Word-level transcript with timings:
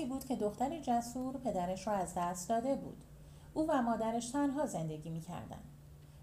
مدتی 0.00 0.12
بود 0.12 0.24
که 0.24 0.36
دختر 0.36 0.80
جسور 0.80 1.36
پدرش 1.36 1.86
را 1.86 1.92
از 1.92 2.14
دست 2.16 2.48
داده 2.48 2.74
بود. 2.74 3.04
او 3.54 3.66
و 3.68 3.82
مادرش 3.82 4.30
تنها 4.30 4.66
زندگی 4.66 5.10
می‌کردند. 5.10 5.64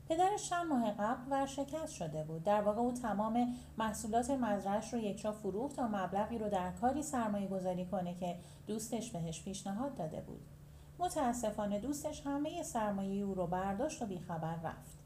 پدرش 0.10 0.50
چند 0.50 0.68
ماه 0.68 0.92
قبل 0.92 1.32
ورشکست 1.32 1.94
شده 1.94 2.24
بود. 2.24 2.44
در 2.44 2.62
واقع 2.62 2.80
او 2.80 2.92
تمام 2.92 3.56
محصولات 3.78 4.30
مزرعش 4.30 4.94
رو 4.94 5.00
یکجا 5.00 5.32
فروخت 5.32 5.76
تا 5.76 5.88
مبلغی 5.88 6.38
رو 6.38 6.50
در 6.50 6.72
کاری 6.72 7.04
سرمایه 7.04 7.48
گذاری 7.48 7.86
کنه 7.86 8.16
که 8.16 8.40
دوستش 8.68 9.12
بهش 9.12 9.44
پیشنهاد 9.44 9.96
داده 9.96 10.22
بود. 10.22 10.42
متاسفانه 11.00 11.80
دوستش 11.80 12.22
همه 12.26 12.64
سرمایه 12.64 13.26
او 13.26 13.34
رو 13.34 13.48
برداشت 13.48 14.02
و 14.02 14.06
بیخبر 14.06 14.56
رفت. 14.56 14.98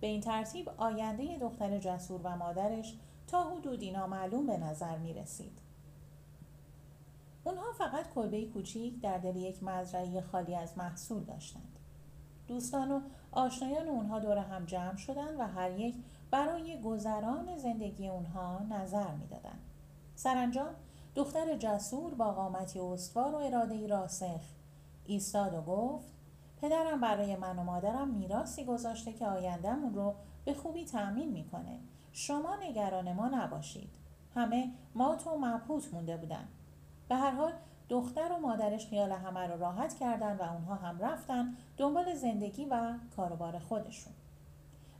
به 0.00 0.06
این 0.06 0.20
ترتیب 0.20 0.68
آینده 0.76 1.38
دختر 1.38 1.78
جسور 1.78 2.20
و 2.24 2.36
مادرش 2.36 2.94
تا 3.26 3.42
حدودی 3.42 3.90
نامعلوم 3.90 4.46
به 4.46 4.56
نظر 4.56 4.98
می 4.98 5.14
رسید. 5.14 5.69
اونها 7.50 7.72
فقط 7.72 8.14
کلبه 8.14 8.44
کوچیک 8.44 9.00
در 9.00 9.18
دل 9.18 9.36
یک 9.36 9.62
مزرعه 9.62 10.20
خالی 10.20 10.54
از 10.54 10.78
محصول 10.78 11.24
داشتند. 11.24 11.78
دوستان 12.48 12.90
و 12.92 13.00
آشنایان 13.32 13.88
اونها 13.88 14.18
دور 14.18 14.38
هم 14.38 14.64
جمع 14.64 14.96
شدند 14.96 15.40
و 15.40 15.46
هر 15.46 15.70
یک 15.70 15.94
برای 16.30 16.80
گذران 16.80 17.58
زندگی 17.58 18.08
اونها 18.08 18.58
نظر 18.70 19.14
می‌دادند. 19.14 19.60
سرانجام 20.14 20.74
دختر 21.14 21.56
جسور 21.56 22.14
با 22.14 22.32
قامتی 22.32 22.78
استوار 22.78 23.34
و 23.34 23.38
اراده 23.38 23.86
راسخ 23.86 24.40
ایستاد 25.06 25.54
و 25.54 25.62
گفت 25.62 26.06
پدرم 26.62 27.00
برای 27.00 27.36
من 27.36 27.58
و 27.58 27.64
مادرم 27.64 28.08
میراثی 28.08 28.64
گذاشته 28.64 29.12
که 29.12 29.26
آیندهمون 29.26 29.94
رو 29.94 30.14
به 30.44 30.54
خوبی 30.54 30.84
تأمین 30.84 31.30
می‌کنه 31.32 31.78
شما 32.12 32.56
نگران 32.56 33.12
ما 33.12 33.28
نباشید 33.28 33.90
همه 34.34 34.72
مات 34.94 35.26
و 35.26 35.38
مبهوت 35.38 35.94
مونده 35.94 36.16
بودن 36.16 36.48
به 37.10 37.16
هر 37.16 37.30
حال 37.30 37.52
دختر 37.88 38.32
و 38.32 38.38
مادرش 38.38 38.86
خیال 38.86 39.12
همه 39.12 39.46
رو 39.46 39.60
راحت 39.60 39.98
کردن 39.98 40.36
و 40.36 40.42
اونها 40.42 40.74
هم 40.74 40.98
رفتن 40.98 41.56
دنبال 41.76 42.14
زندگی 42.14 42.64
و 42.64 42.94
کاروبار 43.16 43.58
خودشون. 43.58 44.12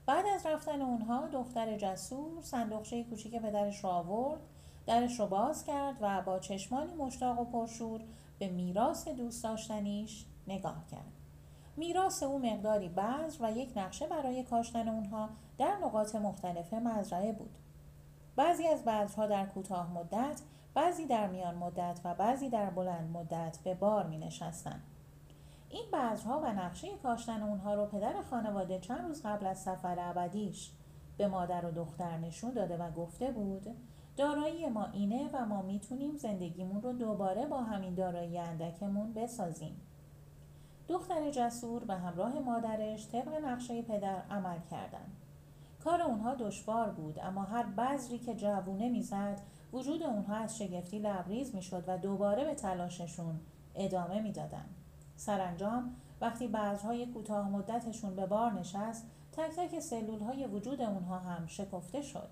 بعد 0.06 0.24
از 0.34 0.46
رفتن 0.46 0.82
اونها 0.82 1.26
دختر 1.26 1.76
جسور 1.76 2.42
صندوقچه 2.42 3.04
کوچیک 3.04 3.36
پدرش 3.36 3.84
را 3.84 3.90
آورد 3.90 4.40
درش 4.86 5.20
رو 5.20 5.26
باز 5.26 5.64
کرد 5.64 5.96
و 6.00 6.22
با 6.22 6.38
چشمانی 6.38 6.94
مشتاق 6.94 7.40
و 7.40 7.44
پرشور 7.44 8.00
به 8.38 8.48
میراث 8.48 9.08
دوست 9.08 9.44
داشتنیش 9.44 10.24
نگاه 10.46 10.86
کرد. 10.90 11.12
میراث 11.76 12.22
او 12.22 12.38
مقداری 12.38 12.88
بذر 12.88 13.36
و 13.40 13.52
یک 13.52 13.72
نقشه 13.76 14.06
برای 14.06 14.42
کاشتن 14.42 14.88
اونها 14.88 15.28
در 15.58 15.76
نقاط 15.76 16.14
مختلف 16.14 16.74
مزرعه 16.74 17.32
بود. 17.32 17.58
بعضی 18.36 18.68
از 18.68 18.84
بذرها 18.84 19.26
در 19.26 19.46
کوتاه 19.46 19.92
مدت 19.92 20.40
بعضی 20.74 21.06
در 21.06 21.26
میان 21.26 21.54
مدت 21.54 22.00
و 22.04 22.14
بعضی 22.14 22.48
در 22.50 22.70
بلند 22.70 23.10
مدت 23.10 23.58
به 23.64 23.74
بار 23.74 24.06
می 24.06 24.18
نشستن. 24.18 24.80
این 25.68 25.84
بذرها 25.92 26.40
و 26.40 26.52
نقشه 26.52 26.88
کاشتن 27.02 27.42
اونها 27.42 27.74
رو 27.74 27.86
پدر 27.86 28.22
خانواده 28.30 28.78
چند 28.78 29.00
روز 29.00 29.22
قبل 29.22 29.46
از 29.46 29.58
سفر 29.58 29.96
ابدیش 29.98 30.70
به 31.16 31.28
مادر 31.28 31.66
و 31.66 31.70
دختر 31.70 32.18
نشون 32.18 32.52
داده 32.52 32.76
و 32.76 32.90
گفته 32.90 33.30
بود 33.30 33.66
دارایی 34.16 34.68
ما 34.68 34.86
اینه 34.86 35.30
و 35.32 35.46
ما 35.46 35.62
می‌تونیم 35.62 36.16
زندگیمون 36.16 36.82
رو 36.82 36.92
دوباره 36.92 37.46
با 37.46 37.62
همین 37.62 37.94
دارایی 37.94 38.38
اندکمون 38.38 39.12
بسازیم. 39.12 39.80
دختر 40.88 41.30
جسور 41.30 41.84
به 41.84 41.94
همراه 41.94 42.38
مادرش 42.38 43.08
طبق 43.08 43.34
نقشه 43.44 43.82
پدر 43.82 44.22
عمل 44.30 44.58
کردند. 44.70 45.16
کار 45.84 46.02
اونها 46.02 46.34
دشوار 46.34 46.90
بود 46.90 47.18
اما 47.22 47.42
هر 47.42 47.62
بذری 47.62 48.18
که 48.18 48.34
جوونه 48.34 48.88
می‌زد 48.88 49.40
وجود 49.72 50.02
اونها 50.02 50.36
از 50.36 50.58
شگفتی 50.58 50.98
لبریز 50.98 51.54
می‌شد 51.54 51.84
و 51.86 51.98
دوباره 51.98 52.44
به 52.44 52.54
تلاششون 52.54 53.40
ادامه 53.74 54.20
می‌دادند 54.20 54.74
سرانجام 55.16 55.96
وقتی 56.20 56.48
بذرهای 56.48 57.06
کوتاه 57.06 57.48
مدتشون 57.48 58.16
به 58.16 58.26
بار 58.26 58.52
نشست 58.52 59.06
تک 59.32 59.50
تک 59.56 59.80
سلول 59.80 60.20
های 60.20 60.46
وجود 60.46 60.80
اونها 60.80 61.18
هم 61.18 61.46
شکفته 61.46 62.02
شد. 62.02 62.28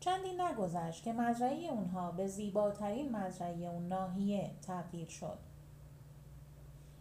چندی 0.00 0.32
نگذشت 0.32 1.04
که 1.04 1.12
مزرعه 1.12 1.70
اونها 1.70 2.10
به 2.10 2.26
زیباترین 2.26 3.16
مزرعه 3.16 3.66
اون 3.66 3.88
ناحیه 3.88 4.50
تبدیل 4.66 5.06
شد. 5.06 5.38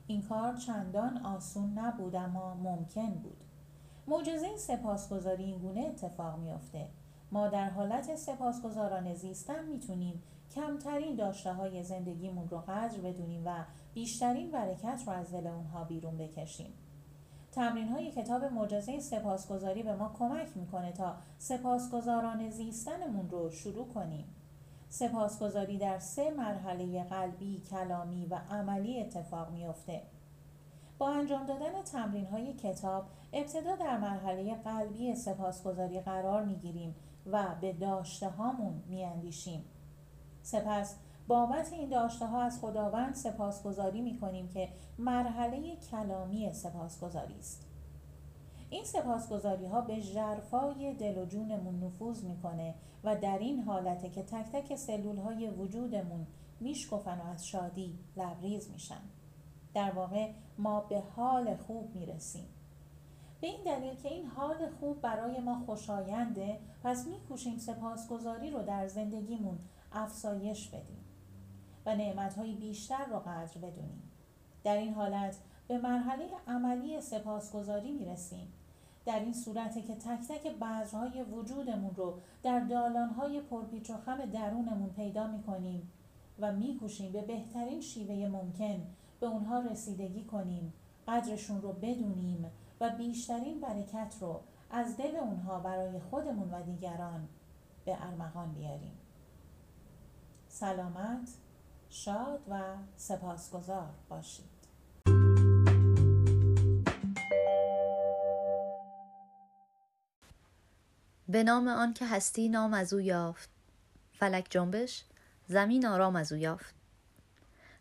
این 0.07 0.21
کار 0.21 0.55
چندان 0.55 1.25
آسون 1.25 1.79
نبود 1.79 2.15
اما 2.15 2.53
ممکن 2.53 3.09
بود. 3.09 3.43
معجزه 4.07 4.57
سپاسگزاری 4.57 5.43
این 5.43 5.59
گونه 5.59 5.81
اتفاق 5.81 6.39
میافته. 6.39 6.87
ما 7.31 7.47
در 7.47 7.69
حالت 7.69 8.15
سپاسگزاران 8.15 9.13
زیستن 9.13 9.65
می‌تونیم 9.65 10.23
کمترین 10.55 11.15
داشته 11.15 11.53
های 11.53 11.83
زندگیمون 11.83 12.49
رو 12.49 12.57
قدر 12.57 12.97
بدونیم 12.97 13.41
و 13.45 13.63
بیشترین 13.93 14.51
برکت 14.51 15.03
رو 15.05 15.13
از 15.13 15.31
دل 15.31 15.47
اونها 15.47 15.83
بیرون 15.83 16.17
بکشیم 16.17 16.73
تمرین 17.51 17.87
های 17.87 18.11
کتاب 18.11 18.43
معجزه 18.43 18.99
سپاسگزاری 18.99 19.83
به 19.83 19.95
ما 19.95 20.15
کمک 20.19 20.57
می‌کنه 20.57 20.91
تا 20.91 21.15
سپاسگزاران 21.37 22.49
زیستنمون 22.49 23.29
رو 23.29 23.49
شروع 23.49 23.87
کنیم 23.87 24.25
سپاسگزاری 24.89 25.77
در 25.77 25.99
سه 25.99 26.31
مرحله 26.31 27.03
قلبی، 27.03 27.61
کلامی 27.71 28.25
و 28.25 28.39
عملی 28.49 29.01
اتفاق 29.01 29.51
میافته. 29.51 30.01
با 30.97 31.09
انجام 31.09 31.45
دادن 31.45 31.81
تمرین 31.81 32.25
های 32.25 32.53
کتاب 32.53 33.05
ابتدا 33.33 33.75
در 33.75 33.97
مرحله 33.97 34.55
قلبی 34.55 35.15
سپاسگزاری 35.15 35.99
قرار 35.99 36.45
می 36.45 36.55
گیریم 36.55 36.95
و 37.25 37.55
به 37.61 37.73
داشته 37.73 38.29
هامون 38.29 38.83
می 38.87 39.03
اندیشیم. 39.03 39.65
سپس 40.41 40.95
بابت 41.27 41.73
این 41.73 41.89
داشته 41.89 42.25
ها 42.25 42.41
از 42.41 42.59
خداوند 42.59 43.15
سپاسگزاری 43.15 44.01
می 44.01 44.19
کنیم 44.19 44.47
که 44.47 44.69
مرحله 44.97 45.75
کلامی 45.75 46.53
سپاسگزاری 46.53 47.39
است. 47.39 47.67
این 48.69 48.83
سپاسگزاری 48.85 49.65
ها 49.65 49.81
به 49.81 50.01
جرفای 50.01 50.93
دل 50.93 51.17
و 51.17 51.25
جونمون 51.25 51.83
نفوذ 51.83 52.23
می‌کنه 52.23 52.75
و 53.03 53.15
در 53.15 53.37
این 53.37 53.59
حالته 53.59 54.09
که 54.09 54.23
تک 54.23 54.51
تک 54.51 54.75
سلول 54.75 55.17
های 55.17 55.49
وجودمون 55.49 56.27
میشکفن 56.59 57.19
و 57.19 57.23
از 57.23 57.47
شادی 57.47 57.99
لبریز 58.17 58.71
میشن 58.71 59.01
در 59.73 59.91
واقع 59.91 60.31
ما 60.57 60.81
به 60.81 60.99
حال 61.15 61.55
خوب 61.55 61.95
می‌رسیم 61.95 62.45
به 63.41 63.47
این 63.47 63.63
دلیل 63.63 63.95
که 63.95 64.09
این 64.09 64.25
حال 64.25 64.69
خوب 64.79 65.01
برای 65.01 65.39
ما 65.39 65.63
خوشاینده 65.65 66.59
پس 66.83 67.07
میکوشیم 67.07 67.57
سپاسگزاری 67.57 68.51
رو 68.51 68.63
در 68.63 68.87
زندگیمون 68.87 69.59
افزایش 69.91 70.67
بدیم 70.67 71.05
و 71.85 71.95
نعمتهای 71.95 72.53
بیشتر 72.53 73.05
رو 73.05 73.19
قدر 73.19 73.57
بدونیم. 73.57 74.11
در 74.63 74.77
این 74.77 74.93
حالت 74.93 75.37
به 75.67 75.77
مرحله 75.77 76.29
عملی 76.47 77.01
سپاسگزاری 77.01 77.91
می‌رسیم. 77.91 78.53
در 79.05 79.19
این 79.19 79.33
صورته 79.33 79.81
که 79.81 79.95
تک 79.95 80.27
تک 80.27 80.47
بذرهای 80.47 81.23
وجودمون 81.23 81.95
رو 81.95 82.19
در 82.43 82.59
دالانهای 82.59 83.41
پرپیچ 83.41 83.89
و 83.89 83.97
خم 83.97 84.25
درونمون 84.25 84.89
پیدا 84.89 85.27
می‌کنیم 85.27 85.91
و 86.39 86.51
میکوشیم 86.51 87.11
به 87.11 87.21
بهترین 87.21 87.81
شیوه 87.81 88.27
ممکن 88.27 88.81
به 89.19 89.27
اونها 89.27 89.59
رسیدگی 89.59 90.23
کنیم 90.23 90.73
قدرشون 91.07 91.61
رو 91.61 91.73
بدونیم 91.73 92.45
و 92.81 92.89
بیشترین 92.89 93.61
برکت 93.61 94.15
رو 94.21 94.41
از 94.71 94.97
دل 94.97 95.15
اونها 95.15 95.59
برای 95.59 95.99
خودمون 95.99 96.53
و 96.53 96.63
دیگران 96.63 97.27
به 97.85 98.05
ارمغان 98.05 98.53
بیاریم. 98.53 98.97
سلامت 100.47 101.29
شاد 101.89 102.41
و 102.49 102.61
سپاسگزار 102.95 103.89
باشید. 104.09 104.45
به 111.27 111.43
نام 111.43 111.67
آن 111.67 111.93
که 111.93 112.05
هستی 112.05 112.49
نام 112.49 112.73
از 112.73 112.93
او 112.93 112.99
یافت. 113.01 113.49
فلک 114.13 114.47
جنبش 114.49 115.05
زمین 115.47 115.85
آرام 115.85 116.15
از 116.15 116.31
او 116.31 116.37
یافت. 116.37 116.75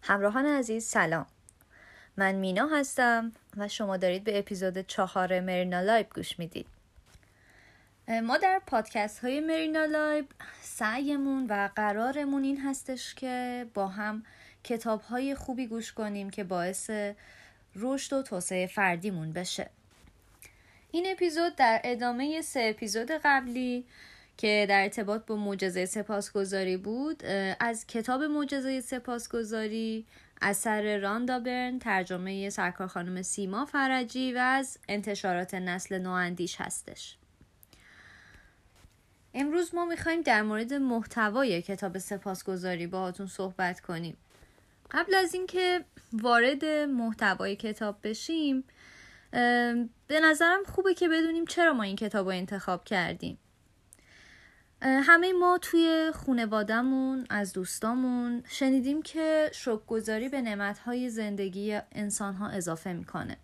همراهان 0.02 0.46
عزیز 0.46 0.84
سلام. 0.84 1.26
من 2.20 2.34
مینا 2.34 2.66
هستم 2.66 3.32
و 3.56 3.68
شما 3.68 3.96
دارید 3.96 4.24
به 4.24 4.38
اپیزود 4.38 4.78
چهار 4.78 5.40
مرینا 5.40 5.80
لایب 5.80 6.06
گوش 6.14 6.38
می‌دید. 6.38 6.66
ما 8.22 8.38
در 8.38 8.60
پادکست 8.66 9.18
های 9.18 9.40
مرینا 9.40 9.84
لایب 9.84 10.26
سعیمون 10.62 11.46
و 11.46 11.68
قرارمون 11.76 12.44
این 12.44 12.60
هستش 12.60 13.14
که 13.14 13.66
با 13.74 13.88
هم 13.88 14.24
کتاب 14.64 15.00
های 15.00 15.34
خوبی 15.34 15.66
گوش 15.66 15.92
کنیم 15.92 16.30
که 16.30 16.44
باعث 16.44 16.90
رشد 17.76 18.12
و 18.12 18.22
توسعه 18.22 18.66
فردیمون 18.66 19.32
بشه. 19.32 19.70
این 20.90 21.06
اپیزود 21.10 21.56
در 21.56 21.80
ادامه 21.84 22.40
سه 22.40 22.60
اپیزود 22.74 23.10
قبلی 23.24 23.84
که 24.40 24.66
در 24.68 24.82
ارتباط 24.82 25.26
با 25.26 25.36
معجزه 25.36 25.86
سپاسگزاری 25.86 26.76
بود 26.76 27.24
از 27.60 27.86
کتاب 27.86 28.22
معجزه 28.22 28.80
سپاسگزاری 28.80 30.06
اثر 30.42 30.98
راندا 30.98 31.38
برن 31.38 31.78
ترجمه 31.78 32.50
سرکار 32.50 32.86
خانم 32.86 33.22
سیما 33.22 33.64
فرجی 33.64 34.32
و 34.32 34.38
از 34.38 34.78
انتشارات 34.88 35.54
نسل 35.54 35.98
نواندیش 35.98 36.56
هستش. 36.60 37.16
امروز 39.34 39.74
ما 39.74 39.84
می‌خوایم 39.84 40.20
در 40.22 40.42
مورد 40.42 40.74
محتوای 40.74 41.62
کتاب 41.62 41.98
سپاسگزاری 41.98 42.86
باهاتون 42.86 43.26
صحبت 43.26 43.80
کنیم. 43.80 44.16
قبل 44.90 45.14
از 45.14 45.34
اینکه 45.34 45.84
وارد 46.12 46.64
محتوای 46.64 47.56
کتاب 47.56 47.96
بشیم 48.02 48.64
به 50.06 50.20
نظرم 50.22 50.64
خوبه 50.64 50.94
که 50.94 51.08
بدونیم 51.08 51.44
چرا 51.44 51.72
ما 51.72 51.82
این 51.82 51.96
کتاب 51.96 52.26
رو 52.26 52.32
انتخاب 52.32 52.84
کردیم. 52.84 53.38
همه 54.82 55.32
ما 55.32 55.58
توی 55.58 56.12
خونوادهمون 56.14 57.26
از 57.30 57.52
دوستامون 57.52 58.42
شنیدیم 58.48 59.02
که 59.02 59.50
شکرگذاری 59.54 60.28
به 60.28 60.42
نعمتهای 60.42 61.10
زندگی 61.10 61.78
انسانها 61.92 62.48
اضافه 62.48 62.92
می‌کنه. 62.92 63.36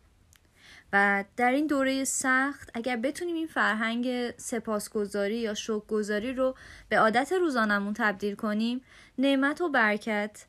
و 0.93 1.25
در 1.37 1.51
این 1.51 1.67
دوره 1.67 2.05
سخت 2.05 2.71
اگر 2.75 2.97
بتونیم 2.97 3.37
این 3.37 3.47
فرهنگ 3.47 4.31
سپاسگزاری 4.37 5.37
یا 5.37 5.55
شکرگذاری 5.55 6.33
رو 6.33 6.55
به 6.89 6.99
عادت 6.99 7.33
روزانمون 7.33 7.95
تبدیل 7.95 8.35
کنیم 8.35 8.81
نعمت 9.19 9.61
و 9.61 9.69
برکت 9.69 10.47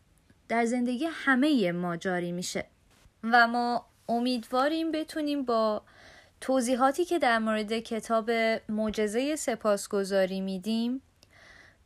در 0.48 0.66
زندگی 0.66 1.06
همه 1.12 1.72
ما 1.72 1.98
جاری 1.98 2.32
میشه. 2.32 2.66
و 3.24 3.48
ما 3.48 3.86
امیدواریم 4.10 4.92
بتونیم 4.92 5.46
با 5.46 5.84
توضیحاتی 6.42 7.06
که 7.06 7.20
در 7.20 7.40
مورد 7.40 7.80
کتاب 7.80 8.32
معجزه 8.70 9.36
سپاسگزاری 9.36 10.42
میدیم 10.42 11.02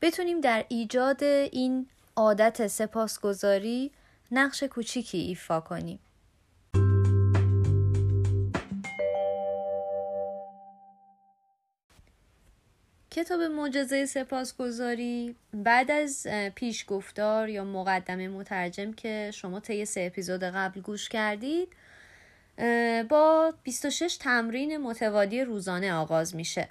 بتونیم 0.02 0.42
در 0.42 0.66
ایجاد 0.70 1.24
این 1.24 1.88
عادت 2.16 2.68
سپاسگزاری 2.68 3.92
نقش 4.32 4.64
کوچیکی 4.64 5.18
ایفا 5.18 5.60
کنیم. 5.60 6.00
کتاب 13.12 13.42
معجزه 13.42 14.06
سپاسگزاری 14.06 15.36
بعد 15.54 15.92
از 15.92 16.28
پیشگفتار 16.56 17.50
یا 17.50 17.64
مقدمه 17.64 18.28
مترجم 18.28 18.94
که 18.94 19.32
شما 19.34 19.60
طی 19.60 19.86
سه 19.86 20.02
اپیزود 20.02 20.44
قبل 20.44 20.82
گوش 20.82 21.10
کردید 21.10 21.68
با 23.10 23.54
26 23.64 24.18
تمرین 24.18 24.78
متوالی 24.78 25.44
روزانه 25.44 25.94
آغاز 25.94 26.36
میشه. 26.36 26.70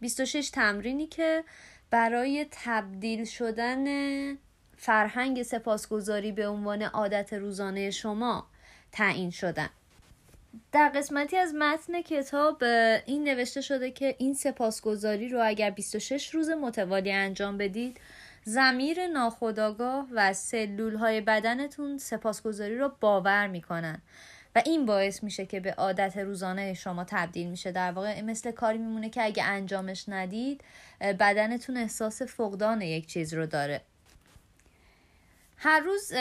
26 0.00 0.50
تمرینی 0.50 1.06
که 1.06 1.44
برای 1.90 2.46
تبدیل 2.50 3.24
شدن 3.24 3.86
فرهنگ 4.76 5.42
سپاسگزاری 5.42 6.32
به 6.32 6.48
عنوان 6.48 6.82
عادت 6.82 7.32
روزانه 7.32 7.90
شما 7.90 8.46
تعیین 8.92 9.30
شدن. 9.30 9.68
در 10.72 10.88
قسمتی 10.88 11.36
از 11.36 11.54
متن 11.54 12.02
کتاب 12.02 12.64
این 13.06 13.24
نوشته 13.24 13.60
شده 13.60 13.90
که 13.90 14.14
این 14.18 14.34
سپاسگزاری 14.34 15.28
رو 15.28 15.40
اگر 15.44 15.70
26 15.70 16.34
روز 16.34 16.50
متوالی 16.50 17.12
انجام 17.12 17.58
بدید 17.58 18.00
زمیر 18.44 19.06
ناخداگاه 19.06 20.06
و 20.12 20.32
سلول 20.32 20.94
های 20.96 21.20
بدنتون 21.20 21.98
سپاسگزاری 21.98 22.78
رو 22.78 22.92
باور 23.00 23.46
می‌کنن. 23.46 24.02
و 24.56 24.62
این 24.64 24.86
باعث 24.86 25.22
میشه 25.22 25.46
که 25.46 25.60
به 25.60 25.72
عادت 25.72 26.16
روزانه 26.16 26.74
شما 26.74 27.04
تبدیل 27.04 27.50
میشه. 27.50 27.72
در 27.72 27.92
واقع 27.92 28.20
مثل 28.20 28.50
کاری 28.50 28.78
میمونه 28.78 29.10
که 29.10 29.24
اگه 29.24 29.44
انجامش 29.44 30.04
ندید 30.08 30.64
بدنتون 31.00 31.76
احساس 31.76 32.22
فقدان 32.22 32.82
یک 32.82 33.06
چیز 33.06 33.34
رو 33.34 33.46
داره. 33.46 33.80
هر 35.56 35.80
روز 35.80 36.12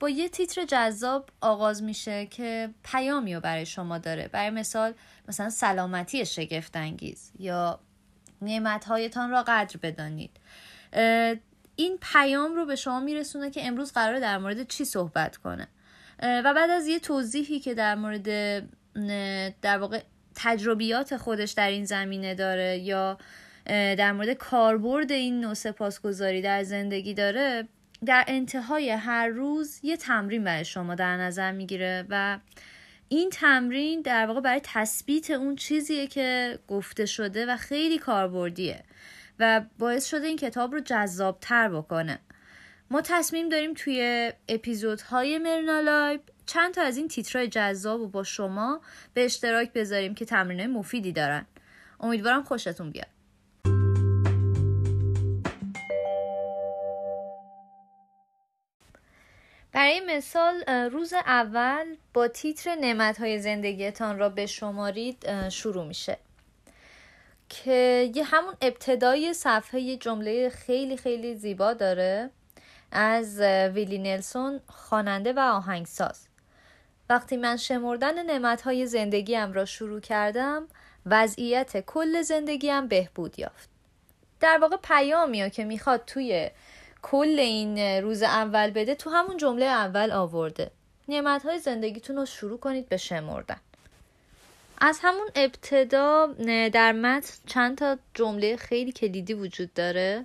با 0.00 0.08
یه 0.08 0.28
تیتر 0.28 0.64
جذاب 0.64 1.30
آغاز 1.40 1.82
میشه 1.82 2.26
که 2.26 2.70
پیامی 2.84 3.34
رو 3.34 3.40
برای 3.40 3.66
شما 3.66 3.98
داره. 3.98 4.28
برای 4.28 4.50
مثال 4.50 4.94
مثلا 5.28 5.50
سلامتی 5.50 6.26
شگفتانگیز 6.26 7.30
یا 7.38 7.80
نعمتهایتان 8.42 9.30
را 9.30 9.42
قدر 9.42 9.76
بدانید. 9.82 10.30
این 11.76 11.98
پیام 12.02 12.54
رو 12.54 12.66
به 12.66 12.76
شما 12.76 13.00
میرسونه 13.00 13.50
که 13.50 13.66
امروز 13.66 13.92
قرار 13.92 14.20
در 14.20 14.38
مورد 14.38 14.68
چی 14.68 14.84
صحبت 14.84 15.36
کنه. 15.36 15.68
و 16.22 16.54
بعد 16.54 16.70
از 16.70 16.86
یه 16.86 16.98
توضیحی 16.98 17.60
که 17.60 17.74
در 17.74 17.94
مورد 17.94 18.28
در 19.60 19.78
واقع 19.78 20.00
تجربیات 20.34 21.16
خودش 21.16 21.52
در 21.52 21.68
این 21.68 21.84
زمینه 21.84 22.34
داره 22.34 22.78
یا 22.78 23.18
در 23.66 24.12
مورد 24.12 24.32
کاربرد 24.32 25.12
این 25.12 25.40
نوع 25.40 25.54
سپاسگزاری 25.54 26.42
در 26.42 26.62
زندگی 26.62 27.14
داره 27.14 27.68
در 28.04 28.24
انتهای 28.28 28.90
هر 28.90 29.28
روز 29.28 29.80
یه 29.82 29.96
تمرین 29.96 30.44
برای 30.44 30.64
شما 30.64 30.94
در 30.94 31.16
نظر 31.16 31.52
می‌گیره 31.52 32.04
و 32.08 32.38
این 33.08 33.30
تمرین 33.30 34.02
در 34.02 34.26
واقع 34.26 34.40
برای 34.40 34.60
تثبیت 34.64 35.30
اون 35.30 35.56
چیزیه 35.56 36.06
که 36.06 36.58
گفته 36.68 37.06
شده 37.06 37.46
و 37.46 37.56
خیلی 37.56 37.98
کاربردیه 37.98 38.84
و 39.38 39.62
باعث 39.78 40.06
شده 40.06 40.26
این 40.26 40.36
کتاب 40.36 40.72
رو 40.72 40.80
جذابتر 40.80 41.68
بکنه. 41.68 42.18
ما 42.90 43.00
تصمیم 43.00 43.48
داریم 43.48 43.74
توی 43.74 44.32
اپیزودهای 44.48 45.38
مرنا 45.38 45.80
لایب 45.80 46.20
چند 46.46 46.74
تا 46.74 46.82
از 46.82 46.96
این 46.96 47.08
تیترهای 47.08 47.48
جذاب 47.48 48.00
و 48.00 48.08
با 48.08 48.22
شما 48.22 48.80
به 49.14 49.24
اشتراک 49.24 49.72
بذاریم 49.72 50.14
که 50.14 50.24
تمرینهای 50.24 50.66
مفیدی 50.66 51.12
دارن. 51.12 51.46
امیدوارم 52.00 52.42
خوشتون 52.42 52.90
بیاد. 52.90 53.06
برای 59.72 60.00
مثال 60.00 60.68
روز 60.68 61.12
اول 61.12 61.96
با 62.14 62.28
تیتر 62.28 62.74
نعمت 62.74 63.18
های 63.18 63.38
زندگیتان 63.38 64.18
را 64.18 64.28
بشمارید 64.28 65.48
شروع 65.48 65.86
میشه. 65.86 66.18
که 67.48 68.10
یه 68.14 68.24
همون 68.24 68.54
ابتدای 68.62 69.34
صفحه 69.34 69.80
یه 69.80 69.96
جمله 69.96 70.48
خیلی 70.48 70.96
خیلی 70.96 71.34
زیبا 71.34 71.72
داره. 71.72 72.30
از 72.94 73.40
ویلی 73.74 73.98
نلسون 73.98 74.60
خواننده 74.68 75.32
و 75.32 75.38
آهنگساز. 75.38 76.26
وقتی 77.10 77.36
من 77.36 77.56
شمردن 77.56 78.26
نعمتهای 78.26 78.86
زندگیم 78.86 79.52
را 79.52 79.64
شروع 79.64 80.00
کردم 80.00 80.66
وضعیت 81.06 81.80
کل 81.80 82.22
زندگیم 82.22 82.88
بهبود 82.88 83.38
یافت. 83.38 83.68
در 84.40 84.58
واقع 84.58 84.76
پیامی 84.76 85.50
که 85.50 85.64
می‌خواد 85.64 86.04
توی 86.06 86.50
کل 87.02 87.36
این 87.38 87.78
روز 87.78 88.22
اول 88.22 88.70
بده 88.70 88.94
تو 88.94 89.10
همون 89.10 89.36
جمله 89.36 89.64
اول 89.64 90.10
آورده. 90.12 90.70
نعمتهای 91.08 91.58
زندگیتون 91.58 92.16
رو 92.16 92.26
شروع 92.26 92.58
کنید 92.58 92.88
به 92.88 92.96
شمردن. 92.96 93.60
از 94.78 94.98
همون 95.02 95.28
ابتدا 95.34 96.26
در 96.72 96.92
متن 96.92 97.34
چند 97.46 97.78
تا 97.78 97.98
جمله 98.14 98.56
خیلی 98.56 98.92
کلیدی 98.92 99.34
وجود 99.34 99.74
داره. 99.74 100.24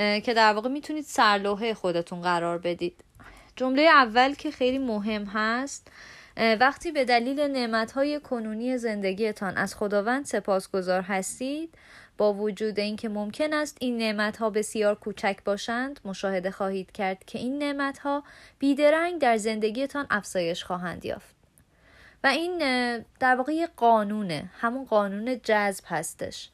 که 0.00 0.34
در 0.36 0.52
واقع 0.52 0.68
می‌تونید 0.68 1.04
سرلوحه 1.04 1.74
خودتون 1.74 2.20
قرار 2.20 2.58
بدید. 2.58 3.04
جمله 3.56 3.82
اول 3.82 4.34
که 4.34 4.50
خیلی 4.50 4.78
مهم 4.78 5.24
هست 5.24 5.88
وقتی 6.36 6.92
به 6.92 7.04
دلیل 7.04 7.40
نعمتهای 7.40 8.20
کنونی 8.20 8.78
زندگیتان 8.78 9.56
از 9.56 9.74
خداوند 9.74 10.24
سپاسگزار 10.24 11.00
هستید 11.00 11.74
با 12.18 12.32
وجود 12.34 12.80
اینکه 12.80 13.08
ممکن 13.08 13.52
است 13.52 13.76
این 13.80 13.98
نعمتها 13.98 14.50
بسیار 14.50 14.94
کوچک 14.94 15.36
باشند 15.44 16.00
مشاهده 16.04 16.50
خواهید 16.50 16.92
کرد 16.92 17.24
که 17.24 17.38
این 17.38 17.58
نعمتها 17.58 18.24
بیدرنگ 18.58 19.20
در 19.20 19.36
زندگیتان 19.36 20.06
افزایش 20.10 20.64
خواهند 20.64 21.04
یافت. 21.04 21.34
و 22.24 22.26
این 22.26 22.58
در 23.20 23.36
واقع 23.36 23.52
یه 23.52 23.68
قانونه 23.76 24.50
همون 24.60 24.84
قانون 24.84 25.40
جذب 25.44 25.84
هستش. 25.86 26.50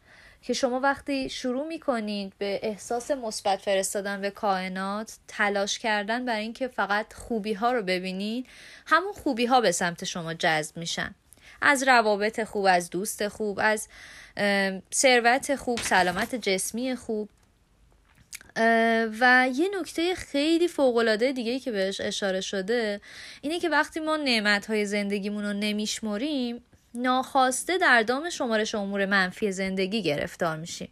که 0.46 0.52
شما 0.52 0.80
وقتی 0.80 1.28
شروع 1.28 1.66
می 1.66 1.78
کنید 1.78 2.32
به 2.38 2.60
احساس 2.62 3.10
مثبت 3.10 3.60
فرستادن 3.60 4.20
به 4.20 4.30
کائنات 4.30 5.16
تلاش 5.28 5.78
کردن 5.78 6.24
برای 6.24 6.42
اینکه 6.42 6.68
فقط 6.68 7.12
خوبی 7.12 7.52
ها 7.52 7.72
رو 7.72 7.82
ببینید 7.82 8.46
همون 8.86 9.12
خوبی 9.12 9.46
ها 9.46 9.60
به 9.60 9.72
سمت 9.72 10.04
شما 10.04 10.34
جذب 10.34 10.76
میشن. 10.76 11.14
از 11.62 11.82
روابط 11.82 12.44
خوب 12.44 12.66
از 12.68 12.90
دوست 12.90 13.28
خوب 13.28 13.60
از 13.62 13.88
ثروت 14.94 15.56
خوب 15.56 15.78
سلامت 15.78 16.34
جسمی 16.34 16.96
خوب. 16.96 17.28
و 19.20 19.48
یه 19.54 19.68
نکته 19.80 20.14
خیلی 20.14 20.68
فوقالعاده 20.68 21.32
دیگه 21.32 21.58
که 21.58 21.72
بهش 21.72 22.00
اشاره 22.00 22.40
شده 22.40 23.00
اینه 23.40 23.60
که 23.60 23.68
وقتی 23.68 24.00
ما 24.00 24.16
نعمت 24.16 24.66
های 24.66 24.84
زندگیمون 24.86 25.44
رو 25.44 25.52
نمیشمریم 25.52 26.62
ناخواسته 26.98 27.78
در 27.78 28.02
دام 28.02 28.30
شمارش 28.30 28.74
امور 28.74 29.06
منفی 29.06 29.52
زندگی 29.52 30.02
گرفتار 30.02 30.56
میشیم. 30.56 30.88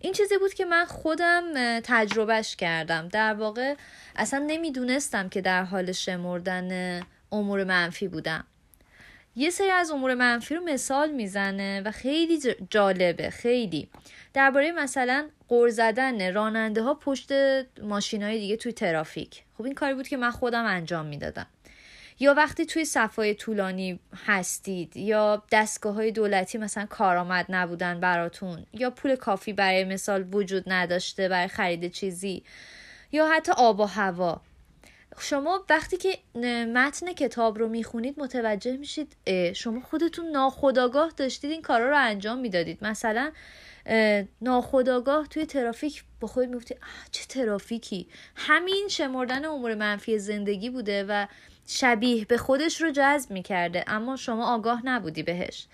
این 0.00 0.12
چیزی 0.12 0.38
بود 0.38 0.54
که 0.54 0.64
من 0.64 0.84
خودم 0.84 1.80
تجربهش 1.80 2.56
کردم. 2.56 3.08
در 3.08 3.34
واقع 3.34 3.74
اصلا 4.16 4.44
نمی‌دونستم 4.46 5.28
که 5.28 5.40
در 5.40 5.64
حال 5.64 5.92
شمردن 5.92 7.00
امور 7.32 7.64
منفی 7.64 8.08
بودم. 8.08 8.44
یه 9.36 9.50
سری 9.50 9.70
از 9.70 9.90
امور 9.90 10.14
منفی 10.14 10.54
رو 10.54 10.64
مثال 10.64 11.10
می‌زنه 11.10 11.82
و 11.84 11.90
خیلی 11.90 12.40
جالبه 12.70 13.30
خیلی. 13.30 13.88
درباره 14.34 14.72
مثلا 14.72 15.28
قور 15.48 15.68
زدن 15.68 16.34
راننده 16.34 16.82
ها 16.82 16.94
پشت 16.94 17.32
ماشین 17.82 18.22
های 18.22 18.38
دیگه 18.38 18.56
توی 18.56 18.72
ترافیک. 18.72 19.42
خب 19.58 19.64
این 19.64 19.74
کاری 19.74 19.94
بود 19.94 20.08
که 20.08 20.16
من 20.16 20.30
خودم 20.30 20.64
انجام 20.64 21.06
می‌دادم. 21.06 21.46
یا 22.22 22.34
وقتی 22.34 22.66
توی 22.66 22.84
صفای 22.84 23.34
طولانی 23.34 24.00
هستید 24.26 24.96
یا 24.96 25.42
دستگاه 25.52 25.94
های 25.94 26.12
دولتی 26.12 26.58
مثلا 26.58 26.86
کارآمد 26.86 27.46
نبودن 27.48 28.00
براتون 28.00 28.66
یا 28.72 28.90
پول 28.90 29.16
کافی 29.16 29.52
برای 29.52 29.84
مثال 29.84 30.34
وجود 30.34 30.64
نداشته 30.66 31.28
برای 31.28 31.48
خرید 31.48 31.92
چیزی 31.92 32.42
یا 33.12 33.28
حتی 33.28 33.52
آب 33.56 33.80
و 33.80 33.84
هوا. 33.84 34.40
شما 35.18 35.64
وقتی 35.70 35.96
که 35.96 36.18
متن 36.64 37.12
کتاب 37.12 37.58
رو 37.58 37.68
می‌خونید 37.68 38.20
متوجه 38.20 38.76
میشید 38.76 39.16
شما 39.56 39.80
خودتون 39.80 40.30
ناخداگاه 40.30 41.12
داشتید 41.16 41.50
این 41.50 41.62
کارا 41.62 41.88
رو 41.88 41.96
انجام 41.98 42.38
می‌دادید. 42.38 42.84
مثلا 42.84 43.32
ناخداگاه 44.40 45.26
توی 45.26 45.46
ترافیک 45.46 46.04
با 46.20 46.28
خود 46.28 46.48
می‌گفتی 46.48 46.74
چه 47.10 47.24
ترافیکی؟ 47.26 48.08
همین 48.36 48.88
شمردن 48.90 49.44
امور 49.44 49.74
منفی 49.74 50.18
زندگی 50.18 50.70
بوده 50.70 51.04
و 51.08 51.26
شبیه 51.66 52.24
به 52.24 52.38
خودش 52.38 52.82
رو 52.82 52.90
جذب 52.90 53.30
می‌کرده 53.30 53.84
اما 53.86 54.16
شما 54.16 54.54
آگاه 54.54 54.86
نبودی 54.86 55.22
بهش. 55.22 55.66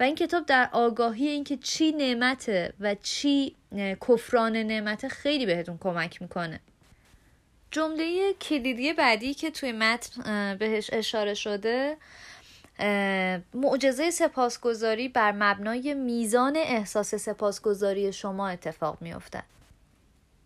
و 0.00 0.02
این 0.02 0.14
کتاب 0.14 0.46
در 0.46 0.68
آگاهی 0.72 1.28
اینکه 1.28 1.56
چی 1.56 1.92
نعمته 1.92 2.72
و 2.80 2.94
چی 2.94 3.54
کفران 4.08 4.56
نعمته 4.56 5.08
خیلی 5.08 5.46
بهتون 5.46 5.78
کمک 5.78 6.22
می‌کنه. 6.22 6.60
جمله 7.70 8.32
کلیدی 8.32 8.92
بعدی 8.92 9.34
که 9.34 9.50
توی 9.50 9.72
متن 9.72 10.56
بهش 10.56 10.90
اشاره 10.92 11.34
شده 11.34 11.96
معجزه 13.54 14.10
سپاسگزاری 14.10 15.08
بر 15.08 15.32
مبنای 15.32 15.94
میزان 15.94 16.56
احساس 16.56 17.14
سپاسگزاری 17.14 18.12
شما 18.12 18.48
اتفاق 18.48 18.98
میافتد. 19.00 19.44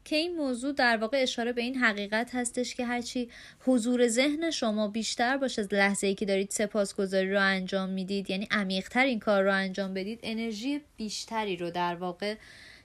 که 0.08 0.16
این 0.16 0.36
موضوع 0.36 0.72
در 0.72 0.96
واقع 0.96 1.22
اشاره 1.22 1.52
به 1.52 1.62
این 1.62 1.74
حقیقت 1.74 2.34
هستش 2.34 2.74
که 2.74 2.86
هرچی 2.86 3.30
حضور 3.60 4.08
ذهن 4.08 4.50
شما 4.50 4.88
بیشتر 4.88 5.36
باشه 5.36 5.62
از 5.62 5.74
لحظه 5.74 6.06
ای 6.06 6.14
که 6.14 6.26
دارید 6.26 6.50
سپاسگزاری 6.50 7.32
رو 7.32 7.40
انجام 7.42 7.88
می‌دید 7.88 8.30
یعنی 8.30 8.48
عمیقتر 8.50 9.04
این 9.04 9.18
کار 9.18 9.42
رو 9.42 9.54
انجام 9.54 9.94
بدید 9.94 10.20
انرژی 10.22 10.80
بیشتری 10.96 11.56
رو 11.56 11.70
در 11.70 11.94
واقع 11.94 12.34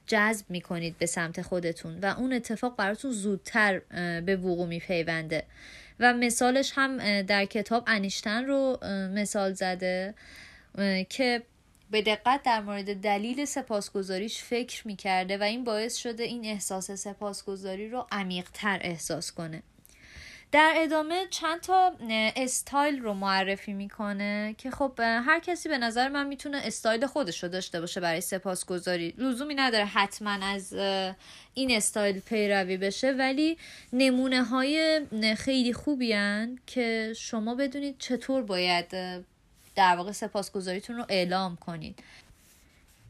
جذب 0.06 0.46
می‌کنید 0.48 0.98
به 0.98 1.06
سمت 1.06 1.42
خودتون 1.42 1.98
و 2.00 2.14
اون 2.18 2.32
اتفاق 2.32 2.76
براتون 2.76 3.10
زودتر 3.10 3.78
به 4.20 4.36
وقوع 4.36 4.66
میپیونده. 4.66 5.44
و 6.00 6.14
مثالش 6.14 6.72
هم 6.74 7.22
در 7.22 7.44
کتاب 7.44 7.84
انیشتن 7.86 8.44
رو 8.44 8.78
مثال 9.14 9.52
زده 9.52 10.14
که 11.08 11.42
به 11.94 12.02
دقت 12.02 12.42
در 12.42 12.60
مورد 12.60 13.00
دلیل 13.00 13.44
سپاسگزاریش 13.44 14.42
فکر 14.42 14.86
می‌کرده 14.86 15.38
و 15.38 15.42
این 15.42 15.64
باعث 15.64 15.96
شده 15.96 16.22
این 16.22 16.44
احساس 16.44 16.90
سپاسگزاری 16.90 17.88
رو 17.88 18.06
عمیقتر 18.12 18.78
احساس 18.82 19.32
کنه. 19.32 19.62
در 20.52 20.74
ادامه 20.76 21.26
چند 21.30 21.60
تا 21.60 21.92
استایل 22.36 23.02
رو 23.02 23.14
معرفی 23.14 23.72
می‌کنه 23.72 24.54
که 24.58 24.70
خب 24.70 24.92
هر 25.00 25.40
کسی 25.40 25.68
به 25.68 25.78
نظر 25.78 26.08
من 26.08 26.26
می‌تونه 26.26 26.60
استایل 26.64 27.06
خودش 27.06 27.42
رو 27.42 27.48
داشته 27.48 27.80
باشه 27.80 28.00
برای 28.00 28.20
سپاسگزاری. 28.20 29.14
لزومی 29.18 29.54
نداره 29.54 29.84
حتما 29.84 30.30
از 30.30 30.72
این 31.54 31.70
استایل 31.70 32.20
پیروی 32.20 32.76
بشه 32.76 33.12
ولی 33.12 33.58
نمونه 33.92 34.44
های 34.44 35.00
خیلی 35.38 35.72
خوبی 35.72 36.14
که 36.66 37.12
شما 37.16 37.54
بدونید 37.54 37.96
چطور 37.98 38.42
باید 38.42 38.86
در 39.74 39.96
واقع 39.96 40.12
سپاسگزاریتون 40.12 40.96
رو 40.96 41.06
اعلام 41.08 41.56
کنید. 41.56 41.98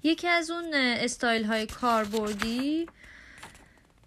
یکی 0.03 0.29
از 0.29 0.51
اون 0.51 0.75
استایل 0.75 1.45
های 1.45 1.67
کاربردی 1.67 2.87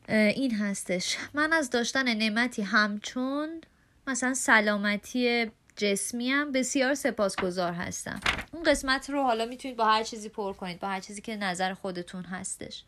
این 0.10 0.56
هستش. 0.56 1.18
من 1.34 1.54
از 1.54 1.70
داشتن 1.70 2.14
نعمتی 2.14 2.62
همچون 2.62 3.62
مثلا 4.08 4.34
سلامتی 4.34 5.52
جسمی 5.76 6.32
هم 6.32 6.52
بسیار 6.52 6.96
سپاسگزار 6.96 7.74
هستم. 7.74 8.20
اون 8.52 8.64
قسمت 8.64 9.10
رو 9.10 9.24
حالا 9.24 9.46
می‌تونید 9.46 9.78
با 9.78 9.86
هر 9.86 10.04
چیزی 10.04 10.30
پر 10.30 10.54
کنید 10.54 10.80
با 10.80 10.88
هر 10.88 11.00
چیزی 11.00 11.22
که 11.22 11.36
نظر 11.36 11.74
خودتون 11.74 12.24
هستش. 12.24 12.84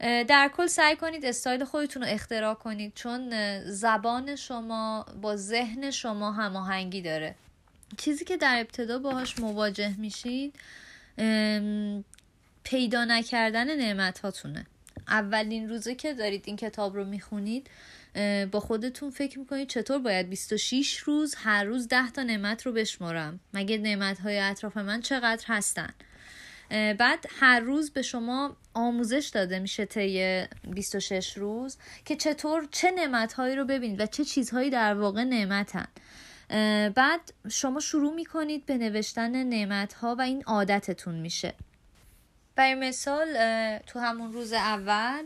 در 0.00 0.50
کل 0.56 0.66
سعی 0.66 0.96
کنید 0.96 1.24
استایل 1.24 1.64
خودتون 1.64 2.02
رو 2.02 2.08
اختراع 2.08 2.54
کنید 2.54 2.94
چون 2.94 3.30
زبان 3.70 4.36
شما 4.36 5.06
با 5.22 5.36
ذهن 5.36 5.90
شما 5.90 6.32
هماهنگی 6.32 7.02
داره. 7.02 7.34
چیزی 7.96 8.24
که 8.24 8.36
در 8.36 8.60
ابتدا 8.60 8.98
باهاش 8.98 9.38
مواجه 9.38 9.94
میشید 9.98 10.54
پیدا 12.64 13.04
نکردن 13.04 13.76
نعمت 13.76 14.18
هاتونه 14.18 14.66
اولین 15.08 15.68
روزه 15.68 15.94
که 15.94 16.14
دارید 16.14 16.42
این 16.46 16.56
کتاب 16.56 16.94
رو 16.96 17.04
می‌خونید 17.04 17.70
با 18.50 18.60
خودتون 18.60 19.10
فکر 19.10 19.38
می‌کنید 19.38 19.68
چطور 19.68 19.98
باید 19.98 20.30
26 20.30 20.96
روز 20.98 21.34
هر 21.34 21.64
روز 21.64 21.88
10 21.88 22.10
تا 22.10 22.22
نعمت 22.22 22.66
رو 22.66 22.72
بشمارم؟ 22.72 23.40
مگه 23.54 23.78
نعمت 23.78 24.18
های 24.18 24.38
اطراف 24.38 24.76
من 24.76 25.00
چقدر 25.00 25.44
هستن؟ 25.46 25.94
بعد 26.70 27.26
هر 27.40 27.60
روز 27.60 27.90
به 27.90 28.02
شما 28.02 28.56
آموزش 28.74 29.30
داده 29.34 29.58
میشه 29.58 29.84
طی 29.84 30.44
26 30.70 31.38
روز 31.38 31.76
که 32.04 32.16
چطور 32.16 32.68
چه 32.70 32.90
نعمت 32.90 33.32
هایی 33.32 33.56
رو 33.56 33.64
ببینید 33.64 34.00
و 34.00 34.06
چه 34.06 34.24
چیزهایی 34.24 34.70
در 34.70 34.94
واقع 34.94 35.24
نعمتن. 35.24 35.88
بعد 36.94 37.32
شما 37.50 37.80
شروع 37.80 38.14
می‌کنید 38.14 38.66
به 38.66 38.78
نوشتن 38.78 39.44
نعمت 39.44 39.92
ها 39.92 40.14
و 40.14 40.20
این 40.20 40.42
عادتتون 40.42 41.14
میشه. 41.14 41.54
برای 42.56 42.74
مثال 42.74 43.28
تو 43.78 43.98
همون 43.98 44.32
روز 44.32 44.52
اول 44.52 45.24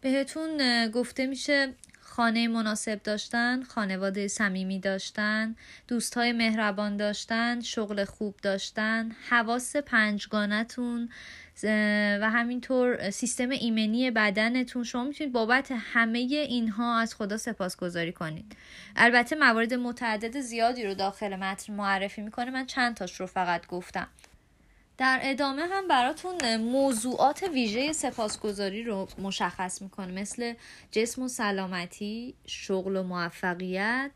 بهتون 0.00 0.88
گفته 0.90 1.26
میشه 1.26 1.74
خانه 2.00 2.48
مناسب 2.48 3.02
داشتن 3.02 3.62
خانواده 3.62 4.28
صمیمی 4.28 4.78
داشتن 4.78 5.56
دوستهای 5.88 6.32
مهربان 6.32 6.96
داشتن 6.96 7.60
شغل 7.60 8.04
خوب 8.04 8.34
داشتن 8.42 9.10
حواس 9.28 9.76
پنجگانتون 9.76 11.08
و 12.20 12.30
همینطور 12.30 13.10
سیستم 13.10 13.50
ایمنی 13.50 14.10
بدنتون. 14.10 14.84
شما 14.84 15.04
می‌تونید 15.04 15.32
بابت 15.32 15.72
همه 15.72 16.18
اینها 16.18 16.98
از 16.98 17.14
خدا 17.14 17.36
سپاسگزاری 17.36 18.12
کنید. 18.12 18.56
البته 18.96 19.36
موارد 19.36 19.74
متعدد 19.74 20.40
زیادی 20.40 20.84
رو 20.84 20.94
داخل 20.94 21.36
متن 21.36 21.72
معرفی 21.72 22.22
می‌کنه. 22.22 22.50
من 22.50 22.66
چند 22.66 22.96
تاش 22.96 23.20
رو 23.20 23.26
فقط 23.26 23.66
گفتم. 23.66 24.08
در 24.98 25.20
ادامه 25.22 25.62
هم 25.62 25.88
براتون 25.88 26.56
موضوعات 26.56 27.42
ویژه 27.42 27.92
سپاسگزاری 27.92 28.82
رو 28.82 29.08
مشخص 29.18 29.82
می‌کنه 29.82 30.12
مثل 30.12 30.54
جسم 30.90 31.22
و 31.22 31.28
سلامتی، 31.28 32.34
شغل 32.46 32.96
و 32.96 33.02
موفقیت، 33.02 34.10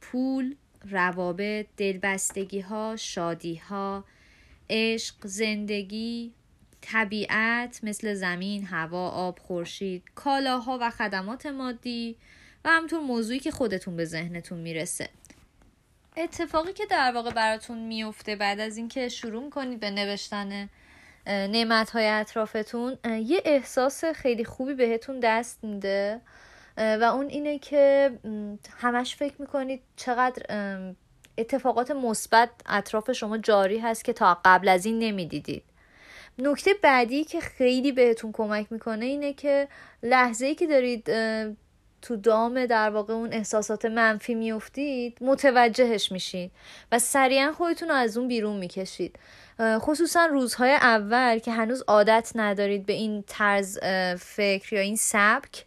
پول، 0.00 0.54
روابط، 0.90 1.66
دلبستگی 1.76 2.60
ها، 2.60 2.96
شادی 2.96 3.56
ها، 3.56 4.04
عشق، 4.70 5.14
زندگی، 5.24 6.32
طبیعت 6.80 7.80
مثل 7.82 8.14
زمین، 8.14 8.64
هوا، 8.64 9.08
آب، 9.08 9.38
خورشید، 9.38 10.02
کالاها 10.14 10.78
و 10.80 10.90
خدمات 10.90 11.46
مادی 11.46 12.16
و 12.64 12.68
همطور 12.68 13.00
موضوعی 13.00 13.38
که 13.38 13.50
خودتون 13.50 13.96
به 13.96 14.04
ذهنتون 14.04 14.58
می‌رسه. 14.58 15.08
اتفاقی 16.16 16.72
که 16.72 16.86
در 16.86 17.12
واقع 17.14 17.30
براتون 17.30 17.78
میفته 17.78 18.36
بعد 18.36 18.60
از 18.60 18.76
اینکه 18.76 19.08
شروع 19.08 19.44
می‌کنید 19.44 19.80
به 19.80 19.90
نوشتن 19.90 20.68
نعمت 21.26 21.90
های 21.90 22.06
اطرافتون 22.06 22.98
یه 23.04 23.42
احساس 23.44 24.04
خیلی 24.04 24.44
خوبی 24.44 24.74
بهتون 24.74 25.20
دست 25.20 25.64
میده 25.64 26.20
و 26.76 27.10
اون 27.14 27.26
اینه 27.26 27.58
که 27.58 28.10
همش 28.78 29.16
فکر 29.16 29.34
می‌کنید 29.38 29.82
چقدر 29.96 30.42
اتفاقات 31.38 31.90
مثبت 31.90 32.50
اطراف 32.66 33.12
شما 33.12 33.38
جاری 33.38 33.78
هست 33.78 34.04
که 34.04 34.12
تا 34.12 34.40
قبل 34.44 34.68
از 34.68 34.86
این 34.86 34.98
نمی‌دیدید 34.98 35.62
نکته 36.38 36.74
بعدی 36.82 37.24
که 37.24 37.40
خیلی 37.40 37.92
بهتون 37.92 38.32
کمک 38.32 38.66
می‌کنه 38.70 39.04
اینه 39.04 39.32
که 39.32 39.68
لحظه 40.02 40.46
ای 40.46 40.54
که 40.54 40.66
دارید 40.66 41.10
تو 42.02 42.16
دام 42.16 42.66
در 42.66 42.90
واقع 42.90 43.14
اون 43.14 43.32
احساسات 43.32 43.84
منفی 43.84 44.34
میفتید 44.34 45.18
متوجهش 45.20 46.12
میشید 46.12 46.50
و 46.92 46.98
سریعا 46.98 47.52
خودتون 47.52 47.88
رو 47.88 47.94
از 47.94 48.18
اون 48.18 48.28
بیرون 48.28 48.56
می‌کشید. 48.56 49.18
خصوصا 49.60 50.26
روزهای 50.26 50.70
اول 50.70 51.38
که 51.38 51.52
هنوز 51.52 51.82
عادت 51.88 52.32
ندارید 52.34 52.86
به 52.86 52.92
این 52.92 53.24
طرز 53.26 53.78
فکر 54.18 54.74
یا 54.74 54.80
این 54.80 54.96
سبک 54.96 55.64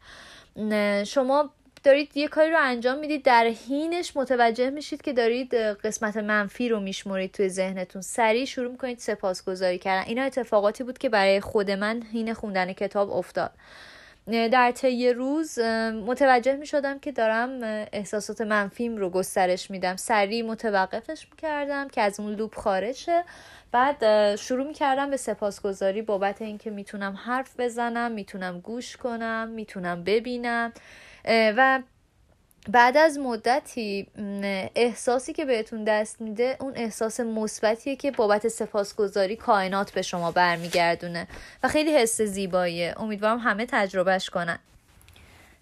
شما 1.06 1.54
دارید 1.84 2.18
یه 2.18 2.28
کاری 2.28 2.52
رو 2.52 2.58
انجام 2.62 3.00
می‌دید 3.00 3.24
در 3.24 3.46
حینش 3.68 4.18
متوجه 4.18 4.70
میشید 4.70 5.02
که 5.02 5.14
دارید 5.14 5.54
قسمت 5.54 6.18
منفی 6.18 6.70
رو 6.70 6.80
میشمرید 6.80 7.32
توی 7.32 7.50
ذهنتون. 7.50 8.02
سریع 8.02 8.46
شروع 8.46 8.72
می‌کنید 8.72 9.00
سپاسگزاری 9.00 9.78
کردن. 9.78 10.08
اینا 10.08 10.24
اتفاقاتی 10.24 10.84
بود 10.84 10.98
که 10.98 11.10
برای 11.10 11.42
خود 11.42 11.72
من 11.72 12.04
حین 12.14 12.34
خوندن 12.34 12.74
کتاب 12.74 13.12
افتاد. 13.12 13.52
در 14.28 14.72
طی 14.72 15.14
روز 15.14 15.60
متوجه 16.06 16.56
می 16.56 16.66
شدم 16.66 17.00
که 17.00 17.12
دارم 17.12 17.60
احساسات 17.94 18.42
منفیم 18.42 18.98
رو 18.98 19.10
گسترش 19.10 19.72
میدم. 19.72 19.96
سریع 19.96 20.46
متوقفش 20.46 21.28
می‌کردم 21.32 21.88
که 21.88 22.02
از 22.02 22.20
اون 22.20 22.36
لوپ 22.36 22.56
خارج 22.56 22.96
شه 22.96 23.24
بعد 23.72 24.36
شروع 24.36 24.68
می‌کردم 24.68 25.10
به 25.10 25.18
سپاسگزاری 25.18 26.02
بابت 26.02 26.42
اینکه 26.42 26.70
می‌تونم 26.70 27.20
حرف 27.26 27.60
بزنم 27.60 28.12
می‌تونم 28.12 28.60
گوش 28.60 28.98
کنم 28.98 29.48
می‌تونم 29.48 30.04
ببینم. 30.04 30.74
و 31.26 31.82
بعد 32.70 32.98
از 32.98 33.20
مدتی 33.20 34.08
احساسی 34.76 35.34
که 35.34 35.46
بهتون 35.46 35.84
دست 35.84 36.22
میده 36.22 36.58
اون 36.60 36.74
احساس 36.76 37.20
مثبتیه 37.20 37.96
که 37.96 38.12
بابت 38.12 38.48
سپاسگزاری 38.48 39.36
کائنات 39.36 39.92
به 39.92 40.02
شما 40.02 40.32
برمیگردونه 40.32 41.28
و 41.64 41.68
خیلی 41.68 41.98
حس 41.98 42.22
زیباییه. 42.22 42.96
امیدوارم 42.98 43.40
همه 43.40 43.66
تجربهش 43.66 44.30
کنن. 44.30 44.60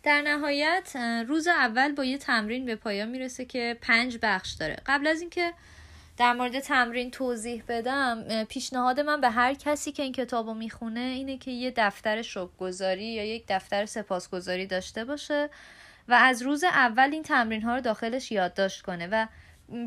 در 0.04 0.22
نهایت 0.22 0.96
روز 1.28 1.48
اول 1.48 1.96
با 1.96 2.04
یه 2.04 2.18
تمرین 2.18 2.66
به 2.66 2.76
پایان 2.76 3.10
می‌رسه 3.10 3.46
که 3.46 3.78
پنج 3.82 4.18
بخش 4.22 4.52
داره. 4.52 4.78
قبل 4.86 5.08
از 5.08 5.22
اینکه 5.22 5.54
در 6.20 6.34
مورد 6.34 6.60
تمرین 6.60 7.12
توضیح 7.12 7.64
بدم 7.68 8.44
پیشنهاد 8.44 9.00
من 9.00 9.22
به 9.22 9.30
هر 9.30 9.54
کسی 9.54 9.92
که 9.92 10.04
این 10.04 10.12
کتاب 10.12 10.48
رو 10.48 10.54
می‌خونه 10.54 11.00
اینه 11.00 11.38
که 11.38 11.52
یه 11.52 11.74
دفتر 11.78 12.22
شکرگزاری 12.22 13.06
یا 13.06 13.26
یک 13.26 13.46
دفتر 13.48 13.86
سپاسگزاری 13.86 14.68
داشته 14.68 15.06
باشه 15.06 15.50
و 16.08 16.14
از 16.14 16.42
روز 16.42 16.64
اول 16.64 17.10
این 17.12 17.24
تمرین 17.24 17.62
ها 17.62 17.76
رو 17.76 17.82
داخلش 17.82 18.32
یادداشت 18.32 18.82
کنه 18.82 19.08
و 19.08 19.28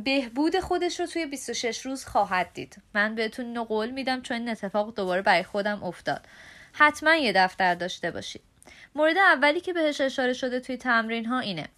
بهبود 0.05 0.61
خودش 0.61 1.01
رو 1.01 1.07
توی 1.07 1.27
26 1.27 1.87
روز 1.87 2.05
خواهد 2.05 2.53
دید. 2.55 2.77
من 2.95 3.15
بهتون 3.15 3.47
اینو 3.47 3.65
قول 3.65 3.91
میدم 3.91 4.23
چون 4.23 4.37
این 4.37 4.49
اتفاق 4.49 4.95
دوباره 4.95 5.23
برای 5.23 5.43
خودم 5.43 5.85
افتاد. 5.85 6.27
حتما 6.73 7.15
یه 7.15 7.33
دفتر 7.33 7.75
داشته 7.75 8.11
باشید. 8.11 8.43
مورد 8.95 9.19
اولی 9.19 9.61
که 9.61 9.73
بهش 9.73 10.01
اشاره 10.01 10.33
شده 10.33 10.61
توی 10.61 10.77
تمرین 10.77 11.27
ها 11.27 11.39
اینه. 11.39 11.69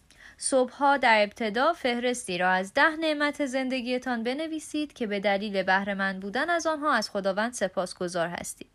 صبحها 0.45 0.97
در 0.97 1.23
ابتدا 1.23 1.73
فهرستی 1.73 2.39
را 2.39 2.51
از 2.51 2.75
ده 2.75 2.97
نعمت 2.97 3.47
زندگیتان 3.47 4.23
بنویسید 4.23 4.93
که 4.93 5.07
به 5.07 5.21
دلیل 5.21 5.63
بهرهمند 5.63 6.21
بودن 6.21 6.51
از 6.51 6.67
آنها 6.67 6.93
از 6.93 7.11
خداوند 7.11 7.53
سپاسگزار 7.53 8.29
هستید. 8.29 8.71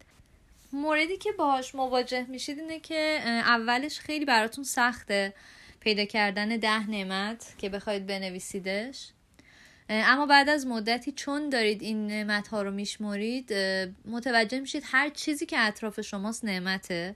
موردی 0.73 1.17
که 1.17 1.31
باهاش 1.31 1.75
مواجه 1.75 2.25
میشید 2.29 2.59
اینه 2.59 2.79
که 2.79 3.19
اولش 3.25 3.99
خیلی 3.99 4.25
براتون 4.25 4.63
سخته 4.63 5.33
پیدا 5.79 6.05
کردن 6.05 6.57
ده 6.57 6.89
نعمت 6.89 7.53
که 7.57 7.69
بخواید 7.69 8.07
بنویسیدش. 8.07 9.09
اما 9.89 10.25
بعد 10.25 10.49
از 10.49 10.67
مدتی 10.67 11.11
چون 11.11 11.49
دارید 11.49 11.81
این 11.81 12.07
نعمت 12.07 12.47
ها 12.47 12.61
رو 12.61 12.71
میشمرید 12.71 13.53
متوجه 14.05 14.59
میشید 14.59 14.83
هر 14.85 15.09
چیزی 15.09 15.45
که 15.45 15.59
اطراف 15.59 16.01
شماست 16.01 16.45
نعمته 16.45 17.15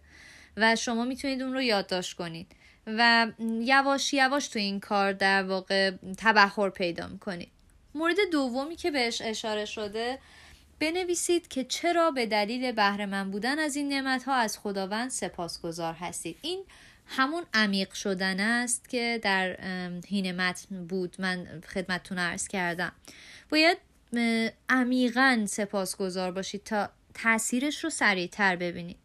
و 0.58 0.76
شما 0.76 1.06
می‌تونید 1.06 1.42
اون 1.42 1.54
رو 1.54 1.62
یادداشت 1.62 2.18
کنید. 2.18 2.48
و 2.88 3.28
یواش 3.40 4.14
یواش 4.14 4.48
تو 4.48 4.60
این 4.60 4.80
کار 4.80 5.14
در 5.14 5.44
واقع 5.44 5.92
تبخور 6.18 6.70
پیدا 6.70 7.08
می‌کنید 7.08 7.52
مورد 7.96 8.18
دومی 8.32 8.76
که 8.76 8.92
بهش 8.92 9.22
اشاره 9.22 9.66
شده 9.66 10.20
بنویسید 10.80 11.48
که 11.48 11.64
چرا 11.64 12.12
به 12.12 12.26
دلیل 12.26 12.72
بهره 12.72 13.24
بودن 13.24 13.60
از 13.60 13.76
این 13.76 13.90
نعمت 13.90 14.24
ها 14.24 14.34
از 14.34 14.58
خداوند 14.58 15.10
سپاسگزار 15.10 15.94
هستید. 15.94 16.38
این 16.42 16.64
همون 17.08 17.44
عمیق 17.54 17.94
شدن 17.94 18.40
است 18.40 18.90
که 18.90 19.20
در 19.24 19.58
هین 20.08 20.32
متن 20.32 20.88
بود. 20.88 21.16
من 21.20 21.62
خدمتتون 21.74 22.18
عرض 22.18 22.48
کردم. 22.48 22.92
باید 23.50 23.78
عمیقا 24.70 25.46
سپاسگزار 25.48 26.32
باشید 26.32 26.64
تا 26.64 26.90
تاثیرش 27.14 27.84
رو 27.84 27.90
سریعتر 27.90 28.56
ببینید. 28.56 28.98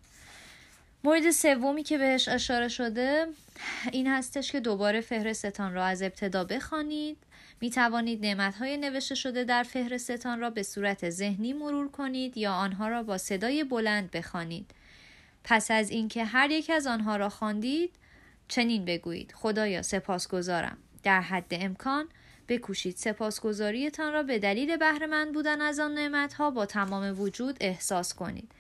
مورد 1.05 1.31
سومی 1.31 1.83
که 1.83 1.99
بهش 1.99 2.28
اشاره 2.28 2.69
شده 2.69 3.26
این 3.93 4.07
هستش 4.07 4.52
که 4.52 4.61
دوباره 4.61 5.00
فهرستتان 5.00 5.75
را 5.75 5.85
از 5.85 6.02
ابتدا 6.02 6.45
بخوانید. 6.45 7.17
می 7.61 7.71
توانید 7.71 8.26
نعمت 8.26 8.55
های 8.55 8.76
نوشته 8.76 9.14
شده 9.14 9.45
در 9.45 9.62
فهرستتان 9.62 10.40
را 10.40 10.50
به 10.50 10.62
صورت 10.62 11.11
ذهنی 11.11 11.52
مرور 11.52 11.88
کنید 11.88 12.37
یا 12.37 12.52
آنها 12.52 12.88
را 12.88 13.02
با 13.02 13.19
صدای 13.19 13.64
بلند 13.64 14.11
بخوانید. 14.11 14.71
پس 15.45 15.71
از 15.71 15.90
اینکه 15.90 16.25
هر 16.25 16.50
یک 16.50 16.71
از 16.71 16.87
آنها 16.87 17.17
را 17.17 17.28
خواندید 17.28 17.90
چنین 18.49 18.85
بگویید 18.85 19.33
خدایا 19.33 19.83
سپاسگزارم. 19.83 20.78
در 21.02 21.21
حد 21.21 21.47
امکان 21.50 22.09
بکوشید 22.49 22.97
سپاسگزاریتان 22.97 24.12
را 24.12 24.23
به 24.23 24.38
دلیل 24.38 24.76
بهره 24.76 25.26
بودن 25.33 25.61
از 25.61 25.78
آن 25.78 25.95
نعمت 25.95 26.35
ها 26.35 26.50
با 26.50 26.67
تمام 26.67 27.21
وجود 27.21 27.57
احساس 27.61 28.14
کنید. 28.14 28.52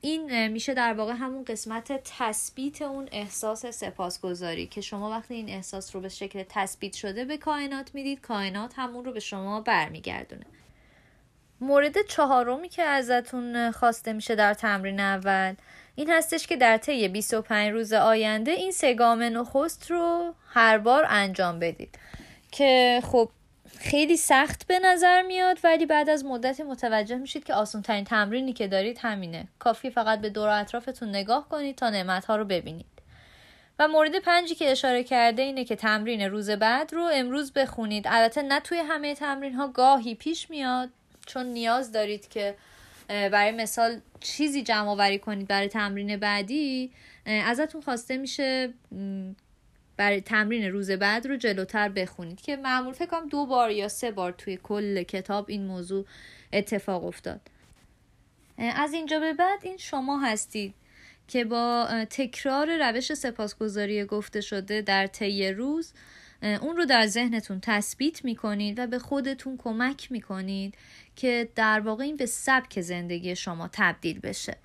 این 0.00 0.48
میشه 0.48 0.74
در 0.74 0.94
واقع 0.94 1.12
همون 1.12 1.44
قسمت 1.44 2.00
تثبیت 2.04 2.82
اون 2.82 3.08
احساس 3.12 3.66
سپاسگزاری 3.66 4.66
که 4.66 4.80
شما 4.80 5.10
وقتی 5.10 5.34
این 5.34 5.48
احساس 5.48 5.94
رو 5.94 6.00
به 6.00 6.08
شکل 6.08 6.44
تثبیت 6.48 6.94
شده 6.94 7.24
به 7.24 7.36
کائنات 7.36 7.94
می‌دید 7.94 8.20
کائنات 8.20 8.72
همون 8.76 9.04
رو 9.04 9.12
به 9.12 9.20
شما 9.20 9.60
برمیگردونه. 9.60 10.46
مورد 11.60 12.06
چهارمی 12.06 12.68
که 12.68 12.82
ازتون 12.82 13.70
خواسته 13.70 14.12
میشه 14.12 14.34
در 14.34 14.54
تمرین 14.54 15.00
اول 15.00 15.54
این 15.94 16.10
هستش 16.10 16.46
که 16.46 16.56
در 16.56 16.76
طی 16.76 17.08
25 17.08 17.72
روز 17.72 17.92
آینده 17.92 18.50
این 18.50 18.72
سگام 18.72 19.22
نخست 19.22 19.90
رو 19.90 20.34
هر 20.48 20.78
بار 20.78 21.06
انجام 21.08 21.58
بدید. 21.58 21.98
که 22.52 23.02
خب 23.04 23.30
خیلی 23.78 24.16
سخت 24.16 24.66
به 24.66 24.78
نظر 24.78 25.22
میاد 25.22 25.58
ولی 25.64 25.86
بعد 25.86 26.10
از 26.10 26.24
مدتی 26.24 26.62
متوجه 26.62 27.16
میشید 27.16 27.44
که 27.44 27.54
آسان 27.54 27.82
ترین 27.82 28.04
تمرینی 28.04 28.52
که 28.52 28.68
دارید 28.68 28.98
همینه. 29.02 29.48
کافی 29.58 29.90
فقط 29.90 30.20
به 30.20 30.30
دور 30.30 30.48
اطرافتون 30.48 31.08
نگاه 31.08 31.48
کنید 31.48 31.76
تا 31.76 31.90
نعمت 31.90 32.24
ها 32.24 32.36
رو 32.36 32.44
ببینید. 32.44 32.86
و 33.78 33.88
مورد 33.88 34.18
پنجی 34.18 34.54
که 34.54 34.70
اشاره 34.70 35.04
کرده 35.04 35.42
اینه 35.42 35.64
که 35.64 35.76
تمرین 35.76 36.22
روز 36.22 36.50
بعد 36.50 36.92
رو 36.94 37.10
امروز 37.12 37.52
بخونید. 37.52 38.04
البته 38.08 38.42
نه 38.42 38.60
توی 38.60 38.78
همه 38.78 39.14
تمرین 39.14 39.54
ها 39.54 39.68
گاهی 39.68 40.14
پیش 40.14 40.50
میاد. 40.50 40.88
چون 41.26 41.46
نیاز 41.46 41.92
دارید 41.92 42.28
که 42.28 42.54
برای 43.08 43.52
مثال 43.52 44.00
چیزی 44.20 44.62
جمع 44.62 44.88
آوری 44.88 45.18
کنید 45.18 45.48
برای 45.48 45.68
تمرین 45.68 46.16
بعدی 46.16 46.92
ازتون 47.26 47.80
خواسته 47.80 48.16
میشه 48.16 48.72
برای 49.96 50.20
تمرین 50.20 50.72
روز 50.72 50.90
بعد 50.90 51.26
رو 51.26 51.36
جلوتر 51.36 51.88
بخونید. 51.88 52.40
که 52.40 52.56
معمول 52.56 52.92
فکر 52.92 53.06
کنم 53.06 53.28
دو 53.28 53.46
بار 53.46 53.70
یا 53.70 53.88
سه 53.88 54.10
بار 54.10 54.32
توی 54.32 54.58
کل 54.62 55.02
کتاب 55.02 55.44
این 55.48 55.66
موضوع 55.66 56.04
اتفاق 56.52 57.04
افتاد. 57.04 57.40
از 58.58 58.92
اینجا 58.92 59.20
به 59.20 59.32
بعد 59.32 59.58
این 59.62 59.76
شما 59.76 60.20
هستید 60.20 60.74
که 61.28 61.44
با 61.44 61.88
تکرار 62.10 62.90
روش 62.90 63.14
سپاسگزاری 63.14 64.04
گفته 64.04 64.40
شده 64.40 64.82
در 64.82 65.06
طی 65.06 65.48
روز 65.48 65.92
اون 66.42 66.76
رو 66.76 66.84
در 66.84 67.06
ذهنتون 67.06 67.58
تثبیت 67.62 68.24
می‌کنید 68.24 68.78
و 68.78 68.86
به 68.86 68.98
خودتون 68.98 69.56
کمک 69.56 70.12
می‌کنید 70.12 70.74
که 71.16 71.48
در 71.54 71.80
واقع 71.80 72.04
این 72.04 72.16
به 72.16 72.26
سبک 72.26 72.80
زندگی 72.80 73.36
شما 73.36 73.68
تبدیل 73.72 74.20
بشه. 74.20 74.56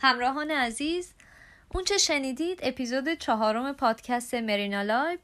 همراهان 0.00 0.50
عزیز 0.50 1.12
اون 1.68 1.84
چه 1.84 1.98
شنیدید 1.98 2.60
اپیزود 2.62 3.14
چهارم 3.14 3.72
پادکست 3.72 4.34
مرینا 4.34 4.82
لایب 4.82 5.20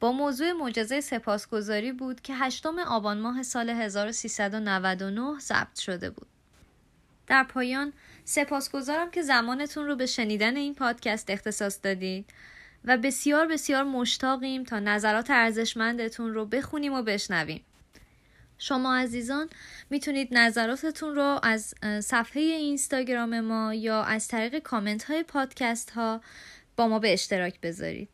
با 0.00 0.12
موضوع 0.12 0.52
معجزه 0.52 1.00
سپاسگزاری 1.00 1.92
بود 1.92 2.20
که 2.20 2.34
هشتم 2.34 2.78
آبان 2.78 3.20
ماه 3.20 3.42
سال 3.42 3.70
1399 3.70 5.38
ضبط 5.38 5.78
شده 5.78 6.10
بود. 6.10 6.26
در 7.26 7.44
پایان 7.44 7.92
سپاسگزارم 8.24 9.10
که 9.10 9.22
زمانتون 9.22 9.86
رو 9.86 9.96
به 9.96 10.06
شنیدن 10.06 10.56
این 10.56 10.74
پادکست 10.74 11.30
اختصاص 11.30 11.78
دادید 11.82 12.30
و 12.84 12.96
بسیار 12.96 13.46
بسیار 13.46 13.84
مشتاقیم 13.84 14.64
تا 14.64 14.78
نظرات 14.78 15.30
ارزشمندتون 15.30 16.34
رو 16.34 16.46
بخونیم 16.46 16.92
و 16.92 17.02
بشنویم. 17.02 17.64
شما 18.64 18.96
عزیزان 18.96 19.48
می‌تونید 19.90 20.28
نظراتتون 20.32 21.14
رو 21.14 21.40
از 21.42 21.74
صفحه 22.00 22.42
اینستاگرام 22.42 23.40
ما 23.40 23.74
یا 23.74 24.02
از 24.02 24.28
طریق 24.28 24.58
کامنت 24.58 25.04
های 25.04 25.22
پادکست 25.22 25.90
ها 25.90 26.20
با 26.76 26.88
ما 26.88 26.98
به 26.98 27.12
اشتراک 27.12 27.60
بذارید. 27.60 28.08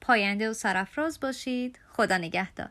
پاینده 0.00 0.50
و 0.50 0.52
سرفراز 0.52 1.20
باشید. 1.20 1.78
خدا 1.92 2.18
نگهدار. 2.18 2.70